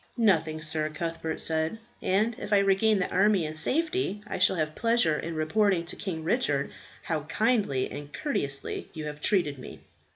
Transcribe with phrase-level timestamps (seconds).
[0.17, 4.73] "Nothing, sir," Cuthbert said; "and if I regain the army in safety, I shall have
[4.73, 6.71] pleasure in reporting to King Richard
[7.03, 9.79] how kindly and courteously you have treated me."